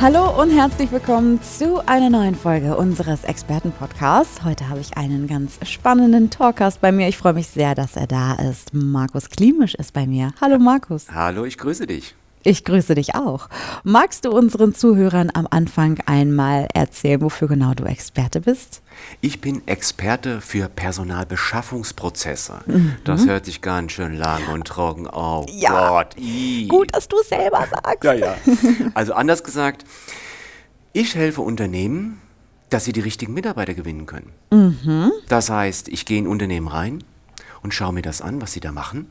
Hallo 0.00 0.40
und 0.40 0.50
herzlich 0.50 0.92
willkommen 0.92 1.42
zu 1.42 1.84
einer 1.88 2.08
neuen 2.08 2.36
Folge 2.36 2.76
unseres 2.76 3.24
Experten-Podcasts. 3.24 4.44
Heute 4.44 4.68
habe 4.68 4.78
ich 4.78 4.96
einen 4.96 5.26
ganz 5.26 5.58
spannenden 5.64 6.30
Talkcast 6.30 6.80
bei 6.80 6.92
mir. 6.92 7.08
Ich 7.08 7.18
freue 7.18 7.32
mich 7.32 7.48
sehr, 7.48 7.74
dass 7.74 7.96
er 7.96 8.06
da 8.06 8.34
ist. 8.34 8.72
Markus 8.72 9.28
Klimisch 9.28 9.74
ist 9.74 9.92
bei 9.92 10.06
mir. 10.06 10.32
Hallo 10.40 10.60
Markus. 10.60 11.06
Hallo, 11.12 11.44
ich 11.44 11.58
grüße 11.58 11.88
dich. 11.88 12.14
Ich 12.42 12.64
grüße 12.64 12.94
dich 12.94 13.14
auch. 13.14 13.48
Magst 13.84 14.24
du 14.24 14.30
unseren 14.30 14.74
Zuhörern 14.74 15.30
am 15.34 15.46
Anfang 15.50 15.98
einmal 16.06 16.68
erzählen, 16.72 17.20
wofür 17.20 17.48
genau 17.48 17.74
du 17.74 17.84
Experte 17.84 18.40
bist? 18.40 18.82
Ich 19.20 19.40
bin 19.40 19.66
Experte 19.66 20.40
für 20.40 20.68
Personalbeschaffungsprozesse. 20.68 22.60
Das 23.04 23.26
hört 23.26 23.44
sich 23.44 23.60
ganz 23.60 23.92
schön 23.92 24.16
lang 24.16 24.46
und 24.52 24.66
trocken 24.66 25.06
auf. 25.06 25.46
Mhm. 25.46 25.58
Ja. 25.58 25.88
Gott, 25.88 26.16
ii. 26.18 26.66
Gut, 26.68 26.94
dass 26.94 27.08
du 27.08 27.16
es 27.20 27.28
selber 27.28 27.66
sagst. 27.70 28.04
Ja, 28.04 28.12
ja. 28.12 28.36
Also 28.94 29.14
anders 29.14 29.44
gesagt, 29.44 29.84
ich 30.92 31.14
helfe 31.14 31.42
Unternehmen, 31.42 32.20
dass 32.70 32.84
sie 32.84 32.92
die 32.92 33.00
richtigen 33.00 33.34
Mitarbeiter 33.34 33.74
gewinnen 33.74 34.06
können. 34.06 34.32
Mhm. 34.50 35.12
Das 35.28 35.50
heißt, 35.50 35.88
ich 35.88 36.04
gehe 36.04 36.18
in 36.18 36.26
Unternehmen 36.26 36.68
rein 36.68 37.04
und 37.62 37.74
schaue 37.74 37.92
mir 37.92 38.02
das 38.02 38.20
an, 38.20 38.40
was 38.40 38.52
sie 38.52 38.60
da 38.60 38.72
machen 38.72 39.10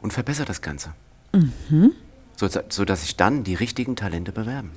und 0.00 0.12
verbessere 0.12 0.46
das 0.46 0.60
Ganze. 0.62 0.92
Mhm. 1.32 1.92
So, 2.40 2.48
so 2.70 2.86
dass 2.86 3.02
sich 3.02 3.16
dann 3.16 3.44
die 3.44 3.54
richtigen 3.54 3.96
Talente 3.96 4.32
bewerben. 4.32 4.70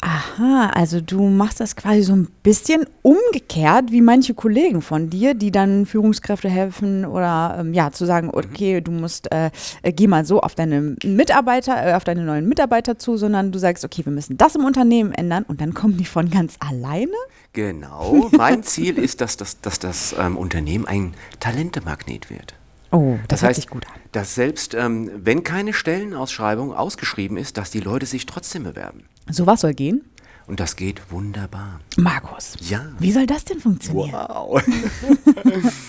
Aha, 0.00 0.70
also 0.74 1.00
du 1.00 1.28
machst 1.28 1.60
das 1.60 1.76
quasi 1.76 2.02
so 2.02 2.16
ein 2.16 2.26
bisschen 2.42 2.84
umgekehrt 3.02 3.92
wie 3.92 4.00
manche 4.00 4.34
Kollegen 4.34 4.82
von 4.82 5.08
dir, 5.08 5.34
die 5.34 5.52
dann 5.52 5.86
Führungskräfte 5.86 6.48
helfen 6.48 7.04
oder 7.04 7.58
ähm, 7.60 7.74
ja 7.74 7.92
zu 7.92 8.06
sagen, 8.06 8.30
okay, 8.32 8.80
du 8.80 8.90
musst 8.90 9.30
äh, 9.30 9.50
äh, 9.82 9.92
geh 9.92 10.08
mal 10.08 10.24
so 10.24 10.40
auf 10.40 10.56
deine 10.56 10.96
Mitarbeiter, 11.04 11.90
äh, 11.90 11.94
auf 11.94 12.02
deine 12.02 12.24
neuen 12.24 12.48
Mitarbeiter 12.48 12.98
zu, 12.98 13.16
sondern 13.16 13.52
du 13.52 13.60
sagst, 13.60 13.84
okay, 13.84 14.04
wir 14.04 14.12
müssen 14.12 14.36
das 14.36 14.56
im 14.56 14.64
Unternehmen 14.64 15.12
ändern 15.12 15.44
und 15.46 15.60
dann 15.60 15.74
kommen 15.74 15.96
die 15.96 16.06
von 16.06 16.28
ganz 16.28 16.56
alleine. 16.58 17.12
Genau. 17.52 18.30
Mein 18.32 18.62
Ziel 18.64 18.98
ist, 18.98 19.20
dass 19.20 19.36
das, 19.36 19.60
dass 19.60 19.78
das 19.78 20.16
ähm, 20.18 20.36
Unternehmen 20.36 20.86
ein 20.86 21.14
Talentemagnet 21.38 22.30
wird. 22.30 22.54
Oh, 22.92 23.16
das, 23.16 23.28
Das 23.28 23.42
hört 23.42 23.48
heißt, 23.50 23.60
sich 23.62 23.70
gut 23.70 23.86
an. 23.86 23.92
dass 24.12 24.34
selbst 24.34 24.74
ähm, 24.74 25.10
wenn 25.16 25.44
keine 25.44 25.72
Stellenausschreibung 25.72 26.74
ausgeschrieben 26.74 27.36
ist, 27.36 27.56
dass 27.56 27.70
die 27.70 27.80
Leute 27.80 28.06
sich 28.06 28.26
trotzdem 28.26 28.64
bewerben. 28.64 29.04
Sowas 29.30 29.60
soll 29.60 29.74
gehen. 29.74 30.02
Und 30.46 30.58
das 30.58 30.74
geht 30.74 31.00
wunderbar. 31.12 31.78
Markus. 31.96 32.54
Ja. 32.68 32.86
Wie 32.98 33.12
soll 33.12 33.26
das 33.26 33.44
denn 33.44 33.60
funktionieren? 33.60 34.12
Wow. 34.12 34.60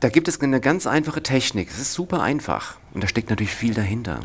da 0.00 0.08
gibt 0.08 0.26
es 0.26 0.40
eine 0.40 0.60
ganz 0.60 0.88
einfache 0.88 1.22
Technik. 1.22 1.68
Es 1.70 1.78
ist 1.78 1.92
super 1.92 2.20
einfach. 2.22 2.78
Und 2.92 3.04
da 3.04 3.08
steckt 3.08 3.30
natürlich 3.30 3.54
viel 3.54 3.74
dahinter. 3.74 4.18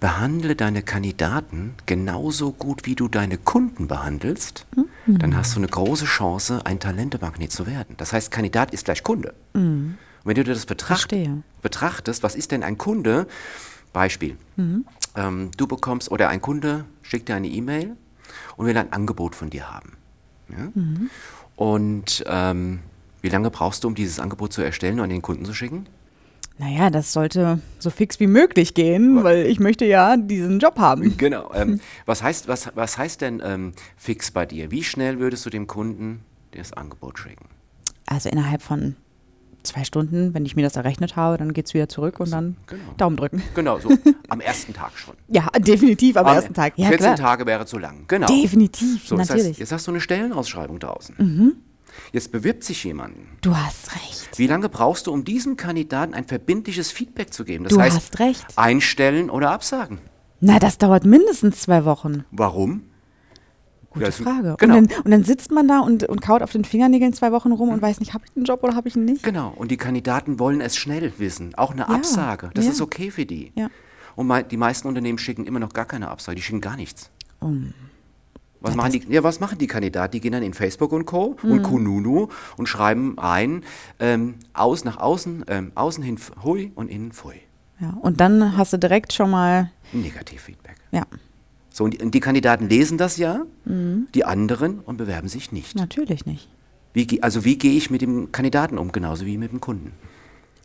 Behandle 0.00 0.56
deine 0.56 0.82
Kandidaten 0.82 1.74
genauso 1.86 2.50
gut, 2.50 2.86
wie 2.86 2.96
du 2.96 3.06
deine 3.06 3.38
Kunden 3.38 3.86
behandelst. 3.86 4.66
Dann 5.06 5.36
hast 5.36 5.54
du 5.54 5.60
eine 5.60 5.68
große 5.68 6.06
Chance, 6.06 6.62
ein 6.64 6.80
Talentemagnet 6.80 7.52
zu 7.52 7.66
werden. 7.68 7.94
Das 7.98 8.12
heißt, 8.12 8.32
Kandidat 8.32 8.72
ist 8.72 8.86
gleich 8.86 9.04
Kunde. 9.04 9.34
Und 10.26 10.30
wenn 10.30 10.34
du 10.34 10.42
dir 10.42 10.54
das 10.54 10.66
betracht, 10.66 11.10
Verstehe. 11.10 11.44
betrachtest, 11.62 12.24
was 12.24 12.34
ist 12.34 12.50
denn 12.50 12.64
ein 12.64 12.76
Kunde? 12.78 13.28
Beispiel. 13.92 14.36
Ähm, 15.14 15.50
du 15.56 15.68
bekommst, 15.68 16.10
oder 16.10 16.30
ein 16.30 16.42
Kunde 16.42 16.84
schickt 17.02 17.28
dir 17.28 17.36
eine 17.36 17.46
E-Mail 17.46 17.94
und 18.56 18.66
will 18.66 18.76
ein 18.76 18.92
Angebot 18.92 19.36
von 19.36 19.50
dir 19.50 19.72
haben. 19.72 19.92
Ja? 20.48 20.72
Und 21.54 22.24
ähm, 22.26 22.80
wie 23.22 23.28
lange 23.28 23.50
brauchst 23.50 23.84
du, 23.84 23.88
um 23.88 23.94
dieses 23.94 24.18
Angebot 24.18 24.52
zu 24.52 24.62
erstellen 24.62 24.98
und 24.98 25.04
an 25.04 25.10
den 25.10 25.22
Kunden 25.22 25.44
zu 25.44 25.54
schicken? 25.54 25.86
Naja, 26.58 26.90
das 26.90 27.12
sollte 27.12 27.60
so 27.78 27.90
fix 27.90 28.18
wie 28.18 28.26
möglich 28.26 28.74
gehen, 28.74 29.22
weil 29.22 29.46
ich 29.46 29.60
möchte 29.60 29.84
ja 29.84 30.16
diesen 30.16 30.58
Job 30.58 30.80
haben. 30.80 31.16
Genau. 31.18 31.54
Ähm, 31.54 31.80
was, 32.04 32.24
heißt, 32.24 32.48
was, 32.48 32.72
was 32.74 32.98
heißt 32.98 33.20
denn 33.20 33.40
ähm, 33.44 33.74
fix 33.96 34.32
bei 34.32 34.44
dir? 34.44 34.72
Wie 34.72 34.82
schnell 34.82 35.20
würdest 35.20 35.46
du 35.46 35.50
dem 35.50 35.68
Kunden 35.68 36.24
das 36.50 36.72
Angebot 36.72 37.20
schicken? 37.20 37.46
Also 38.06 38.28
innerhalb 38.28 38.62
von 38.62 38.96
zwei 39.66 39.84
Stunden, 39.84 40.32
wenn 40.34 40.46
ich 40.46 40.56
mir 40.56 40.62
das 40.62 40.76
errechnet 40.76 41.16
habe, 41.16 41.36
dann 41.38 41.52
geht 41.52 41.66
es 41.66 41.74
wieder 41.74 41.88
zurück 41.88 42.18
und 42.20 42.30
dann 42.30 42.56
genau. 42.66 42.82
Daumen 42.96 43.16
drücken. 43.16 43.42
Genau, 43.54 43.78
so 43.78 43.90
am 44.28 44.40
ersten 44.40 44.72
Tag 44.72 44.92
schon. 44.96 45.14
Ja, 45.28 45.48
definitiv 45.58 46.16
am, 46.16 46.26
ersten 46.26 46.54
Tag. 46.54 46.74
Ja, 46.76 46.88
14 46.88 46.98
klar. 47.04 47.16
Tage 47.16 47.46
wäre 47.46 47.66
zu 47.66 47.78
lang. 47.78 48.04
Genau. 48.08 48.26
Definitiv, 48.26 49.06
So, 49.06 49.16
jetzt, 49.16 49.22
hast, 49.22 49.28
natürlich. 49.36 49.58
Mhm. 49.58 49.60
jetzt 49.60 49.72
hast 49.72 49.86
du 49.86 49.90
eine 49.90 50.00
Stellenausschreibung 50.00 50.78
draußen. 50.78 51.56
Jetzt 52.12 52.30
bewirbt 52.32 52.64
sich 52.64 52.84
jemand. 52.84 53.14
Du 53.40 53.56
hast 53.56 53.94
recht. 53.94 54.38
Wie 54.38 54.46
lange 54.46 54.68
brauchst 54.68 55.06
du, 55.06 55.12
um 55.12 55.24
diesem 55.24 55.56
Kandidaten 55.56 56.14
ein 56.14 56.26
verbindliches 56.26 56.90
Feedback 56.92 57.32
zu 57.32 57.44
geben? 57.44 57.64
Das 57.64 57.72
Du 57.72 57.80
heißt, 57.80 57.96
hast 57.96 58.18
recht. 58.18 58.46
einstellen 58.56 59.30
oder 59.30 59.50
absagen. 59.50 59.98
Na, 60.40 60.58
das 60.58 60.78
dauert 60.78 61.04
mindestens 61.04 61.60
zwei 61.62 61.84
Wochen. 61.84 62.24
Warum? 62.30 62.82
Gute 63.98 64.06
Ja, 64.06 64.10
Frage. 64.12 64.54
Genau. 64.58 64.76
Und, 64.78 64.90
dann, 64.92 65.00
und 65.04 65.10
dann 65.10 65.24
sitzt 65.24 65.50
man 65.50 65.66
da 65.68 65.80
und, 65.80 66.04
und 66.04 66.20
kaut 66.22 66.42
auf 66.42 66.52
den 66.52 66.64
Fingernägeln 66.64 67.12
zwei 67.12 67.32
Wochen 67.32 67.52
rum 67.52 67.70
und 67.70 67.80
weiß 67.82 68.00
nicht, 68.00 68.14
habe 68.14 68.24
ich 68.28 68.36
einen 68.36 68.44
Job 68.44 68.62
oder 68.62 68.74
habe 68.74 68.88
ich 68.88 68.96
ihn 68.96 69.04
nicht? 69.04 69.22
Genau. 69.22 69.52
Und 69.56 69.70
die 69.70 69.76
Kandidaten 69.76 70.38
wollen 70.38 70.60
es 70.60 70.76
schnell 70.76 71.12
wissen. 71.18 71.54
Auch 71.56 71.72
eine 71.72 71.82
Ja, 71.82 71.88
Absage. 71.88 72.50
Das 72.54 72.64
ja. 72.66 72.70
ist 72.72 72.80
okay 72.80 73.10
für 73.10 73.26
die. 73.26 73.52
Und 74.14 74.26
mei- 74.26 74.42
die 74.42 74.56
meisten 74.56 74.86
Unternehmen 74.88 75.18
schicken 75.18 75.44
immer 75.46 75.58
noch 75.60 75.72
gar 75.72 75.84
keine 75.86 76.08
Absage. 76.08 76.36
Die 76.36 76.42
schicken 76.42 76.60
gar 76.60 76.76
nichts. 76.76 77.10
Was, 78.60 78.70
Ja, 78.72 78.76
machen 78.76 78.92
die, 78.92 79.02
ja, 79.08 79.22
was 79.22 79.38
machen 79.40 79.58
die 79.58 79.66
Kandidaten? 79.66 80.12
Die 80.12 80.20
gehen 80.20 80.32
dann 80.32 80.42
in 80.42 80.54
Facebook 80.54 80.92
und 80.92 81.04
Co. 81.04 81.36
und 81.42 81.62
Kununu 81.62 82.28
und 82.56 82.66
schreiben 82.68 83.18
ein, 83.18 83.62
ähm, 84.00 84.36
aus 84.54 84.84
nach 84.84 84.96
außen, 84.96 85.44
ähm, 85.48 85.72
außen 85.74 86.02
hin 86.02 86.18
hui 86.42 86.72
und 86.74 86.88
innen 86.88 87.12
pfui. 87.12 87.34
Ja, 87.78 87.94
und 88.00 88.20
dann 88.20 88.56
hast 88.56 88.72
du 88.72 88.78
direkt 88.78 89.12
schon 89.12 89.30
mal, 89.30 89.70
Negativfeedback. 89.92 90.76
ja, 90.92 91.04
So, 91.76 91.84
und 91.84 91.92
die, 91.92 91.98
und 92.02 92.14
die 92.14 92.20
Kandidaten 92.20 92.70
lesen 92.70 92.96
das 92.96 93.18
ja, 93.18 93.44
Mhm. 93.66 94.06
die 94.14 94.24
anderen 94.24 94.78
und 94.78 94.96
bewerben 94.96 95.28
sich 95.28 95.52
nicht. 95.52 95.76
natürlich 95.76 96.24
nicht. 96.24 96.48
Wie, 96.94 97.22
also 97.22 97.44
wie 97.44 97.58
gehe 97.58 97.76
ich 97.76 97.90
mit 97.90 98.00
dem 98.00 98.32
Kandidaten 98.32 98.78
um, 98.78 98.92
genauso 98.92 99.26
wie 99.26 99.36
mit 99.36 99.52
dem 99.52 99.60
Kunden? 99.60 99.92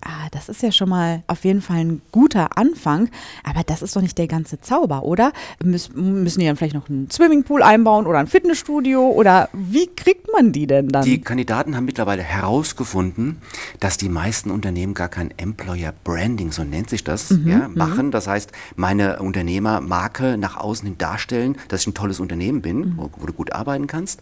Ah, 0.03 0.27
das 0.31 0.49
ist 0.49 0.63
ja 0.63 0.71
schon 0.71 0.89
mal 0.89 1.23
auf 1.27 1.43
jeden 1.45 1.61
Fall 1.61 1.77
ein 1.77 2.01
guter 2.11 2.57
Anfang, 2.57 3.09
aber 3.43 3.63
das 3.63 3.81
ist 3.83 3.95
doch 3.95 4.01
nicht 4.01 4.17
der 4.17 4.27
ganze 4.27 4.59
Zauber, 4.59 5.03
oder? 5.03 5.31
Müs 5.63 5.89
müssen 5.93 6.39
die 6.39 6.47
dann 6.47 6.55
vielleicht 6.55 6.73
noch 6.73 6.89
einen 6.89 7.09
Swimmingpool 7.11 7.61
einbauen 7.61 8.07
oder 8.07 8.17
ein 8.19 8.27
Fitnessstudio 8.27 9.07
oder 9.09 9.49
wie 9.53 9.87
kriegt 9.87 10.27
man 10.33 10.51
die 10.51 10.65
denn 10.65 10.89
dann? 10.89 11.03
Die 11.05 11.21
Kandidaten 11.21 11.75
haben 11.75 11.85
mittlerweile 11.85 12.23
herausgefunden, 12.23 13.37
dass 13.79 13.97
die 13.97 14.09
meisten 14.09 14.49
Unternehmen 14.49 14.93
gar 14.95 15.07
kein 15.09 15.31
Employer 15.37 15.93
Branding, 16.03 16.51
so 16.51 16.63
nennt 16.63 16.89
sich 16.89 17.03
das, 17.03 17.29
Mhm, 17.31 17.47
ja, 17.47 17.67
machen. 17.67 18.09
Das 18.11 18.27
heißt, 18.27 18.51
meine 18.75 19.19
Unternehmermarke 19.19 20.37
nach 20.37 20.57
außen 20.57 20.87
hin 20.87 20.97
darstellen, 20.97 21.57
dass 21.67 21.81
ich 21.81 21.87
ein 21.87 21.93
tolles 21.93 22.19
Unternehmen 22.19 22.57
Mhm. 22.57 22.61
bin, 22.61 22.93
wo, 22.97 23.09
wo 23.17 23.25
du 23.27 23.33
gut 23.33 23.53
arbeiten 23.53 23.87
kannst, 23.87 24.21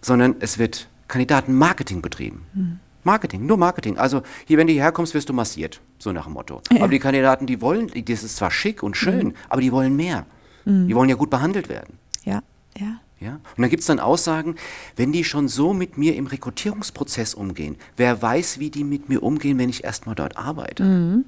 sondern 0.00 0.36
es 0.40 0.58
wird 0.58 0.88
Kandidatenmarketing 1.08 2.00
betrieben. 2.02 2.42
Mhm. 2.54 2.80
Marketing, 3.04 3.46
nur 3.46 3.56
Marketing. 3.56 3.98
Also 3.98 4.22
hier, 4.46 4.58
wenn 4.58 4.66
du 4.66 4.72
hierher 4.72 4.92
kommst, 4.92 5.14
wirst 5.14 5.28
du 5.28 5.32
massiert, 5.32 5.80
so 5.98 6.12
nach 6.12 6.24
dem 6.24 6.34
Motto. 6.34 6.60
Aber 6.70 6.88
die 6.88 6.98
Kandidaten, 6.98 7.46
die 7.46 7.60
wollen, 7.60 7.90
das 8.04 8.22
ist 8.22 8.36
zwar 8.36 8.50
schick 8.50 8.82
und 8.82 8.96
schön, 8.96 9.28
Mhm. 9.28 9.34
aber 9.48 9.60
die 9.60 9.72
wollen 9.72 9.96
mehr. 9.96 10.26
Die 10.64 10.94
wollen 10.94 11.08
ja 11.08 11.16
gut 11.16 11.30
behandelt 11.30 11.68
werden. 11.68 11.98
ja, 12.24 12.42
ja. 12.78 12.98
Ja? 13.18 13.34
Und 13.56 13.62
dann 13.62 13.70
gibt 13.70 13.82
es 13.82 13.86
dann 13.86 14.00
Aussagen, 14.00 14.56
wenn 14.96 15.12
die 15.12 15.22
schon 15.22 15.46
so 15.46 15.72
mit 15.74 15.96
mir 15.96 16.16
im 16.16 16.26
Rekrutierungsprozess 16.26 17.34
umgehen, 17.34 17.76
wer 17.96 18.20
weiß, 18.20 18.58
wie 18.58 18.68
die 18.68 18.82
mit 18.82 19.08
mir 19.08 19.22
umgehen, 19.22 19.58
wenn 19.58 19.68
ich 19.68 19.84
erstmal 19.84 20.16
dort 20.16 20.36
arbeite. 20.36 21.22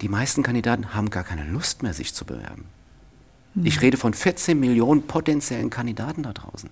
Die 0.00 0.08
meisten 0.08 0.44
Kandidaten 0.44 0.94
haben 0.94 1.10
gar 1.10 1.24
keine 1.24 1.44
Lust 1.50 1.82
mehr, 1.82 1.94
sich 1.94 2.14
zu 2.14 2.24
bewerben. 2.24 2.66
Ich 3.62 3.80
rede 3.82 3.96
von 3.96 4.14
14 4.14 4.58
Millionen 4.60 5.02
potenziellen 5.08 5.68
Kandidaten 5.68 6.22
da 6.22 6.32
draußen. 6.32 6.70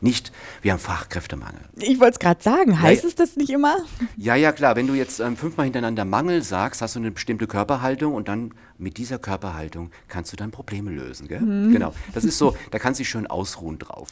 Nicht, 0.00 0.32
wir 0.62 0.72
haben 0.72 0.78
Fachkräftemangel. 0.78 1.60
Ich 1.76 2.00
wollte 2.00 2.12
es 2.14 2.18
gerade 2.18 2.42
sagen, 2.42 2.80
heißt 2.80 3.02
ja. 3.02 3.08
es 3.08 3.14
das 3.14 3.36
nicht 3.36 3.50
immer? 3.50 3.76
Ja, 4.16 4.34
ja, 4.34 4.52
klar. 4.52 4.76
Wenn 4.76 4.86
du 4.86 4.94
jetzt 4.94 5.20
ähm, 5.20 5.36
fünfmal 5.36 5.64
hintereinander 5.64 6.04
Mangel 6.04 6.42
sagst, 6.42 6.82
hast 6.82 6.94
du 6.96 7.00
eine 7.00 7.10
bestimmte 7.10 7.46
Körperhaltung 7.46 8.14
und 8.14 8.28
dann 8.28 8.52
mit 8.78 8.96
dieser 8.96 9.18
Körperhaltung 9.18 9.90
kannst 10.08 10.32
du 10.32 10.36
dann 10.36 10.50
Probleme 10.50 10.90
lösen. 10.90 11.28
Gell? 11.28 11.40
Genau. 11.40 11.94
Das 12.12 12.24
ist 12.24 12.38
so, 12.38 12.56
da 12.70 12.78
kannst 12.78 12.98
du 12.98 13.02
dich 13.02 13.08
schön 13.08 13.26
ausruhen 13.26 13.78
drauf. 13.78 14.08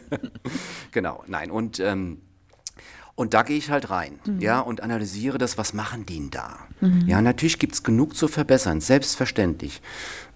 genau, 0.92 1.24
nein. 1.26 1.50
Und, 1.50 1.80
ähm, 1.80 2.20
und 3.14 3.34
da 3.34 3.42
gehe 3.42 3.58
ich 3.58 3.70
halt 3.70 3.90
rein, 3.90 4.18
ja, 4.38 4.60
und 4.60 4.82
analysiere 4.82 5.36
das, 5.36 5.58
was 5.58 5.74
machen 5.74 6.06
die 6.06 6.18
denn 6.18 6.30
da? 6.30 6.58
Ja, 7.06 7.20
natürlich 7.20 7.58
gibt 7.58 7.74
es 7.74 7.82
genug 7.82 8.16
zu 8.16 8.28
verbessern, 8.28 8.80
selbstverständlich. 8.80 9.82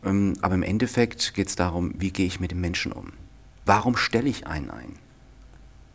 Ähm, 0.05 0.35
aber 0.43 0.55
im 0.55 0.63
Endeffekt 0.63 1.33
geht 1.35 1.49
es 1.49 1.57
darum, 1.57 1.95
wie 1.97 2.11
gehe 2.11 2.27
ich 2.27 2.41
mit 2.41 2.51
dem 2.51 2.61
Menschen 2.61 2.93
um? 2.93 3.13
Warum 3.67 3.97
stelle 3.97 4.29
ich 4.29 4.47
einen 4.47 4.71
ein? 4.71 4.99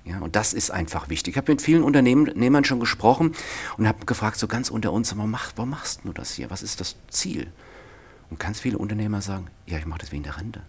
Ja, 0.06 0.19
und 0.19 0.36
das 0.36 0.54
ist 0.54 0.71
einfach 0.71 1.10
wichtig. 1.10 1.33
Ich 1.33 1.38
habe 1.38 1.51
mit 1.51 1.62
vielen 1.62 1.83
Unternehmern 1.83 2.63
schon 2.63 2.80
gesprochen 2.80 3.33
und 3.77 3.88
habe 3.88 4.06
gefragt, 4.06 4.39
so 4.39 4.48
ganz 4.48 4.69
unter 4.69 4.92
uns, 4.92 5.16
warum, 5.16 5.30
mach, 5.30 5.51
warum 5.56 5.69
machst 5.69 6.01
du 6.04 6.13
das 6.13 6.33
hier? 6.33 6.50
Was 6.50 6.63
ist 6.63 6.80
das 6.80 6.95
Ziel? 7.10 7.48
Und 8.30 8.39
ganz 8.39 8.60
viele 8.60 8.77
Unternehmer 8.77 9.21
sagen, 9.21 9.48
ja, 9.68 9.77
ich 9.77 9.86
mache 9.86 10.00
das 10.00 10.12
wegen 10.12 10.24
der 10.24 10.38
Rente. 10.38 10.62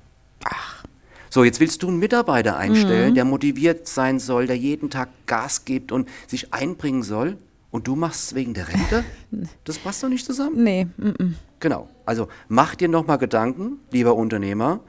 Ach. 0.45 0.85
So, 1.31 1.45
jetzt 1.45 1.61
willst 1.61 1.83
du 1.83 1.89
einen 1.89 1.99
Mitarbeiter 1.99 2.57
einstellen, 2.57 3.11
mhm. 3.11 3.15
der 3.15 3.25
motiviert 3.25 3.87
sein 3.87 4.19
soll, 4.19 4.47
der 4.47 4.59
jeden 4.59 4.91
Tag 4.91 5.09
Gas 5.27 5.65
gibt 5.65 5.93
und 5.93 6.09
sich 6.27 6.53
einbringen 6.53 7.03
soll. 7.03 7.39
Und 7.71 7.87
du 7.87 7.95
machst 7.95 8.27
es 8.27 8.35
wegen 8.35 8.53
der 8.53 8.69
Rente? 8.69 9.05
Das 9.65 9.79
passt 9.79 10.03
doch 10.03 10.09
nicht 10.09 10.27
zusammen. 10.27 10.65
Nee. 10.65 10.89
Mm 10.97 11.09
-mm. 11.11 11.33
Genau. 11.61 11.89
Also 12.05 12.27
mach 12.49 12.75
dir 12.75 12.89
nochmal 12.89 13.19
Gedanken, 13.19 13.79
lieber 13.93 14.17
Unternehmer, 14.17 14.81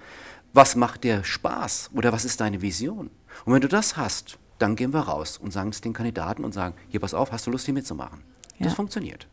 was 0.53 0.75
macht 0.75 1.03
dir 1.03 1.23
Spaß 1.23 1.91
oder 1.93 2.11
was 2.11 2.25
ist 2.25 2.41
deine 2.41 2.61
Vision? 2.61 3.09
Und 3.45 3.53
wenn 3.53 3.61
du 3.61 3.67
das 3.67 3.97
hast, 3.97 4.37
dann 4.59 4.75
gehen 4.75 4.93
wir 4.93 5.01
raus 5.01 5.37
und 5.37 5.51
sagen 5.51 5.69
es 5.69 5.81
den 5.81 5.93
Kandidaten 5.93 6.43
und 6.43 6.53
sagen, 6.53 6.75
hier 6.89 6.99
pass 6.99 7.13
auf, 7.13 7.31
hast 7.31 7.47
du 7.47 7.51
Lust 7.51 7.65
hier 7.65 7.73
mitzumachen? 7.73 8.21
Ja. 8.59 8.65
Das 8.65 8.73
funktioniert. 8.73 9.27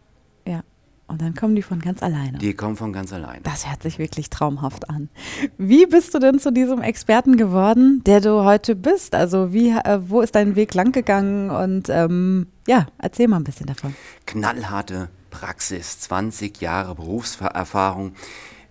Ja. 0.47 0.62
Und 1.06 1.23
dann 1.23 1.35
kommen 1.35 1.56
die 1.56 1.62
von 1.62 1.81
ganz 1.81 2.03
alleine. 2.03 2.37
Die 2.37 2.53
kommen 2.53 2.76
von 2.76 2.93
ganz 2.93 3.15
alleine. 3.15 3.41
Das 3.43 3.67
hört 3.67 3.82
sich 3.82 3.99
wirklich 3.99 4.29
traumhaft 4.29 4.91
an. 4.91 5.09
Wie 5.56 5.87
bist 5.87 6.12
du 6.12 6.19
denn 6.19 6.38
zu 6.38 6.53
diesem 6.53 6.82
Experten 6.82 7.38
geworden, 7.38 8.03
der 8.05 8.21
du 8.21 8.44
heute 8.44 8.76
bist? 8.76 9.14
Also 9.14 9.55
wie, 9.55 9.71
äh, 9.71 10.00
wo 10.03 10.21
ist 10.21 10.35
dein 10.35 10.55
Weg 10.55 10.75
langgegangen? 10.75 11.50
Und 11.50 11.88
ähm, 11.88 12.49
ja, 12.67 12.87
erzähl 12.99 13.26
mal 13.26 13.38
ein 13.38 13.44
bisschen 13.44 13.67
davon. 13.67 13.94
Knallharte 14.26 15.09
Praxis, 15.31 15.99
20 16.00 16.61
Jahre 16.61 16.94
Berufserfahrung 16.94 18.12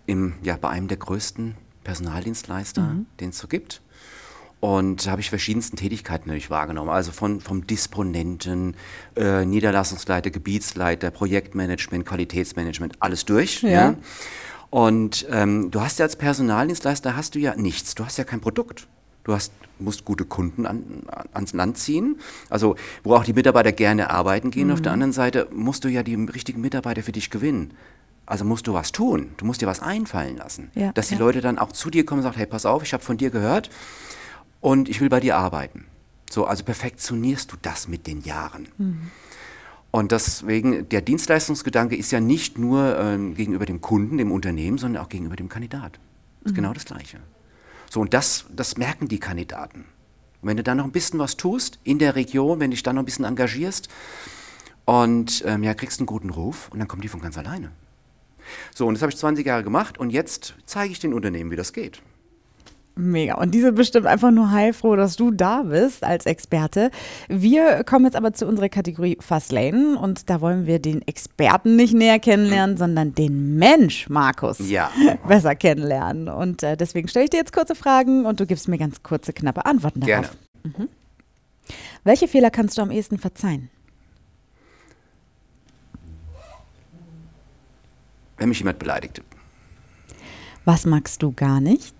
im, 0.05 0.33
ja, 0.43 0.57
bei 0.57 0.69
einem 0.69 0.87
der 0.87 0.97
größten 0.97 1.55
Personaldienstleister, 1.87 2.81
mhm. 2.81 3.05
den 3.21 3.29
es 3.29 3.37
so 3.37 3.47
gibt. 3.47 3.81
Und 4.59 5.05
da 5.05 5.11
habe 5.11 5.21
ich 5.21 5.29
verschiedensten 5.29 5.77
Tätigkeiten 5.77 6.27
natürlich 6.27 6.49
wahrgenommen. 6.49 6.89
Also 6.89 7.13
von, 7.13 7.39
vom 7.39 7.65
Disponenten, 7.65 8.75
äh, 9.15 9.45
Niederlassungsleiter, 9.45 10.29
Gebietsleiter, 10.29 11.11
Projektmanagement, 11.11 12.05
Qualitätsmanagement, 12.05 12.95
alles 12.99 13.23
durch. 13.23 13.61
Ja. 13.61 13.69
ja. 13.69 13.95
Und 14.69 15.27
ähm, 15.31 15.71
du 15.71 15.79
hast 15.79 15.99
ja 15.99 16.05
als 16.05 16.17
Personaldienstleister 16.17 17.15
hast 17.15 17.35
du 17.35 17.39
ja 17.39 17.55
nichts. 17.55 17.95
Du 17.95 18.03
hast 18.03 18.17
ja 18.17 18.25
kein 18.25 18.41
Produkt. 18.41 18.87
Du 19.23 19.33
hast, 19.33 19.53
musst 19.79 20.03
gute 20.03 20.25
Kunden 20.25 20.65
an, 20.65 21.03
ans 21.33 21.53
Land 21.53 21.77
ziehen, 21.77 22.17
also 22.49 22.77
wo 23.03 23.13
auch 23.13 23.25
die 23.25 23.33
Mitarbeiter 23.33 23.73
gerne 23.73 24.09
arbeiten 24.09 24.51
gehen. 24.51 24.67
Mhm. 24.67 24.73
Auf 24.73 24.81
der 24.81 24.93
anderen 24.93 25.13
Seite 25.13 25.47
musst 25.53 25.83
du 25.83 25.89
ja 25.89 26.01
die 26.01 26.15
richtigen 26.15 26.61
Mitarbeiter 26.61 27.03
für 27.03 27.11
dich 27.11 27.29
gewinnen. 27.29 27.73
Also 28.27 28.45
musst 28.45 28.67
du 28.67 28.73
was 28.73 28.91
tun. 28.91 29.31
Du 29.37 29.45
musst 29.45 29.61
dir 29.61 29.67
was 29.67 29.79
einfallen 29.79 30.37
lassen. 30.37 30.69
Ja, 30.75 30.91
dass 30.91 31.07
die 31.07 31.15
ja. 31.15 31.19
Leute 31.19 31.41
dann 31.41 31.57
auch 31.57 31.71
zu 31.71 31.89
dir 31.89 32.05
kommen 32.05 32.19
und 32.19 32.23
sagen, 32.23 32.37
hey, 32.37 32.45
pass 32.45 32.67
auf, 32.67 32.83
ich 32.83 32.93
habe 32.93 33.03
von 33.03 33.17
dir 33.17 33.31
gehört, 33.31 33.71
und 34.61 34.89
ich 34.89 35.01
will 35.01 35.09
bei 35.09 35.19
dir 35.19 35.37
arbeiten. 35.37 35.85
So, 36.29 36.45
also 36.45 36.63
perfektionierst 36.63 37.51
du 37.51 37.57
das 37.61 37.87
mit 37.87 38.07
den 38.07 38.21
Jahren. 38.21 38.67
Mhm. 38.77 39.11
Und 39.91 40.11
deswegen, 40.11 40.89
der 40.89 41.01
Dienstleistungsgedanke 41.01 41.95
ist 41.95 42.11
ja 42.11 42.19
nicht 42.19 42.57
nur 42.57 42.99
ähm, 42.99 43.35
gegenüber 43.35 43.65
dem 43.65 43.81
Kunden, 43.81 44.17
dem 44.17 44.31
Unternehmen, 44.31 44.77
sondern 44.77 45.03
auch 45.03 45.09
gegenüber 45.09 45.35
dem 45.35 45.47
Kandidat. 45.47 45.93
Das 46.41 46.47
ist 46.47 46.51
mhm. 46.51 46.55
genau 46.55 46.73
das 46.73 46.85
Gleiche. 46.85 47.19
So, 47.89 48.01
und 48.01 48.13
das, 48.13 48.45
das 48.53 48.77
merken 48.77 49.07
die 49.07 49.19
Kandidaten. 49.19 49.85
Und 50.41 50.49
wenn 50.49 50.57
du 50.57 50.63
dann 50.63 50.77
noch 50.77 50.83
ein 50.83 50.91
bisschen 50.91 51.19
was 51.19 51.37
tust 51.37 51.79
in 51.83 51.99
der 51.99 52.15
Region, 52.15 52.59
wenn 52.59 52.71
du 52.71 52.75
dich 52.75 52.83
dann 52.83 52.95
noch 52.95 53.03
ein 53.03 53.05
bisschen 53.05 53.25
engagierst 53.25 53.87
und 54.85 55.43
ähm, 55.45 55.63
ja, 55.63 55.73
kriegst 55.73 55.99
einen 55.99 56.07
guten 56.07 56.29
Ruf 56.29 56.69
und 56.71 56.79
dann 56.79 56.87
kommen 56.87 57.01
die 57.01 57.07
von 57.07 57.21
ganz 57.21 57.37
alleine. 57.37 57.71
So, 58.73 58.87
und 58.87 58.95
das 58.95 59.01
habe 59.01 59.11
ich 59.11 59.17
20 59.17 59.45
Jahre 59.45 59.63
gemacht 59.63 59.97
und 59.97 60.11
jetzt 60.11 60.55
zeige 60.65 60.91
ich 60.91 60.99
den 60.99 61.13
Unternehmen, 61.13 61.51
wie 61.51 61.55
das 61.55 61.73
geht. 61.73 62.01
Mega. 62.97 63.35
Und 63.35 63.53
die 63.53 63.61
sind 63.61 63.75
bestimmt 63.75 64.07
einfach 64.07 64.31
nur 64.31 64.51
heilfroh, 64.51 64.95
dass 64.95 65.15
du 65.15 65.31
da 65.31 65.61
bist 65.63 66.03
als 66.03 66.25
Experte. 66.25 66.89
Wir 67.27 67.83
kommen 67.83 68.05
jetzt 68.05 68.15
aber 68.15 68.33
zu 68.33 68.47
unserer 68.47 68.69
Kategorie 68.69 69.17
Fast 69.19 69.51
Lane 69.51 69.97
und 69.99 70.29
da 70.29 70.41
wollen 70.41 70.65
wir 70.65 70.79
den 70.79 71.07
Experten 71.07 71.75
nicht 71.75 71.93
näher 71.93 72.19
kennenlernen, 72.19 72.77
sondern 72.77 73.13
den 73.13 73.57
Mensch, 73.57 74.09
Markus, 74.09 74.57
ja. 74.67 74.89
besser 75.27 75.55
kennenlernen. 75.55 76.27
Und 76.27 76.63
äh, 76.63 76.75
deswegen 76.75 77.07
stelle 77.07 77.25
ich 77.25 77.29
dir 77.29 77.37
jetzt 77.37 77.53
kurze 77.53 77.75
Fragen 77.75 78.25
und 78.25 78.39
du 78.39 78.47
gibst 78.47 78.67
mir 78.67 78.77
ganz 78.77 79.03
kurze, 79.03 79.31
knappe 79.31 79.65
Antworten 79.65 80.01
darauf. 80.01 80.31
Gerne. 80.63 80.77
Mhm. 80.77 80.89
Welche 82.03 82.27
Fehler 82.27 82.49
kannst 82.49 82.77
du 82.77 82.81
am 82.81 82.91
ehesten 82.91 83.19
verzeihen? 83.19 83.69
Wenn 88.37 88.49
mich 88.49 88.59
jemand 88.59 88.79
beleidigt. 88.79 89.21
Was 90.65 90.85
magst 90.85 91.23
du 91.23 91.31
gar 91.31 91.59
nicht? 91.59 91.95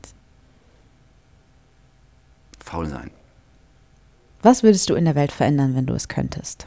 faul 2.68 2.88
sein. 2.88 3.12
Was 4.42 4.62
würdest 4.62 4.90
du 4.90 4.96
in 4.96 5.06
der 5.06 5.16
Welt 5.16 5.32
verändern, 5.32 5.74
wenn 5.76 5.86
du 5.86 5.94
es 5.94 6.08
könntest? 6.08 6.66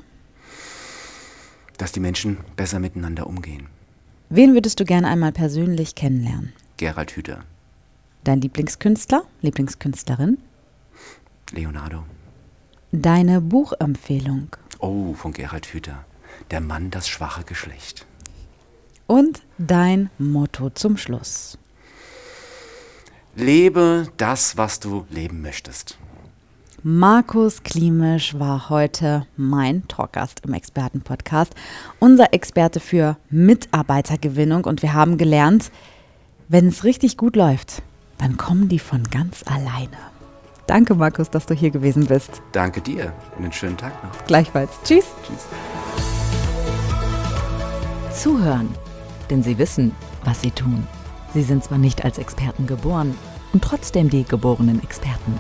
Dass 1.77 1.93
die 1.93 2.01
Menschen 2.01 2.39
besser 2.57 2.79
miteinander 2.79 3.27
umgehen. 3.27 3.69
Wen 4.29 4.55
würdest 4.55 4.81
du 4.81 4.85
gerne 4.85 5.09
einmal 5.09 5.33
persönlich 5.33 5.95
kennenlernen? 5.95 6.53
Gerald 6.79 7.11
Hüther. 7.13 7.45
Dein 8.25 8.41
Lieblingskünstler, 8.41 9.25
Lieblingskünstlerin? 9.43 10.39
Leonardo. 11.53 12.05
Deine 12.93 13.41
Buchempfehlung? 13.41 14.57
Oh, 14.79 15.15
von 15.15 15.33
Gerald 15.33 15.67
Hüther. 15.67 16.05
Der 16.51 16.61
Mann, 16.61 16.91
das 16.91 17.09
schwache 17.09 17.45
Geschlecht. 17.45 18.07
Und 19.11 19.43
dein 19.59 20.09
Motto 20.19 20.71
zum 20.71 20.97
Schluss? 20.97 21.59
Lebe 23.35 24.07
das, 24.19 24.57
was 24.57 24.79
du 24.79 25.05
leben 25.11 25.43
möchtest. 25.43 25.99
Markus 26.85 27.65
Klimisch 27.65 28.39
war 28.39 28.71
heute 28.71 29.27
mein 29.37 29.83
Talkgast 29.89 30.43
im 30.47 30.55
Expertenpodcast, 30.55 31.57
unser 31.99 32.33
Experte 32.33 32.79
für 32.79 33.17
Mitarbeitergewinnung 33.31 34.65
und 34.65 34.81
wir 34.81 34.93
haben 34.95 35.19
gelernt, 35.19 35.73
wenn 36.47 36.69
es 36.69 36.85
richtig 36.85 37.17
gut 37.17 37.35
läuft, 37.35 37.83
dann 38.19 38.37
kommen 38.37 38.69
die 38.69 38.79
von 38.79 39.03
ganz 39.03 39.43
alleine. 39.45 39.99
Danke 40.69 40.95
Markus, 40.95 41.31
dass 41.31 41.47
du 41.47 41.55
hier 41.55 41.71
gewesen 41.71 42.07
bist. 42.07 42.41
Danke 42.53 42.81
dir 42.81 43.13
und 43.37 43.43
einen 43.43 43.53
schönen 43.53 43.77
Tag 43.77 43.93
noch. 44.05 44.27
Gleichfalls. 44.27 44.71
Tschüss. 44.85 45.07
Tschüss. 45.27 45.47
Zuhören, 48.17 48.69
denn 49.31 49.43
sie 49.43 49.59
wissen, 49.59 49.93
was 50.25 50.41
sie 50.41 50.51
tun. 50.51 50.87
Sie 51.33 51.43
sind 51.43 51.65
zwar 51.65 51.79
nicht 51.79 52.05
als 52.05 52.19
Experten 52.19 52.67
geboren 52.67 53.17
und 53.53 53.63
trotzdem 53.63 54.11
die 54.11 54.25
geborenen 54.25 54.83
Experten. 54.83 55.39